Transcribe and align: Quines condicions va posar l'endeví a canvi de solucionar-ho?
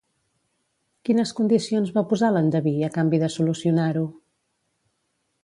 Quines 1.09 1.33
condicions 1.39 1.91
va 1.99 2.03
posar 2.13 2.31
l'endeví 2.37 2.75
a 2.89 2.91
canvi 2.97 3.21
de 3.25 3.31
solucionar-ho? 3.35 4.07